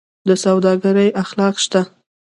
[0.27, 1.81] د سوداګرۍ اخلاق شته؟